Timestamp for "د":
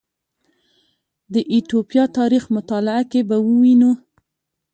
1.33-1.35